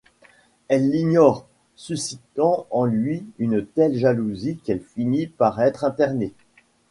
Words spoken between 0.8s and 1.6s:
l'ignore,